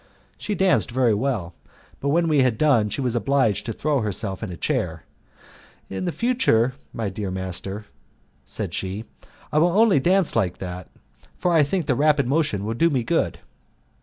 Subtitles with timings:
[0.35, 1.53] She danced very well,
[1.99, 5.03] but when we had done she was obliged to throw herself in a chair.
[5.91, 7.85] "In future, my dear master,"
[8.43, 9.05] said she,
[9.51, 10.87] "I will only dance like that,
[11.37, 13.37] for I think the rapid motion will do me good."